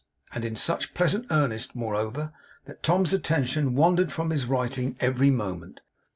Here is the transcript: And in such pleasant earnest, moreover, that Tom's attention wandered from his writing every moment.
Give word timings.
And 0.33 0.43
in 0.43 0.55
such 0.55 0.95
pleasant 0.95 1.27
earnest, 1.29 1.75
moreover, 1.75 2.33
that 2.65 2.81
Tom's 2.81 3.13
attention 3.13 3.75
wandered 3.75 4.11
from 4.11 4.31
his 4.31 4.47
writing 4.47 4.95
every 4.99 5.29
moment. 5.29 5.79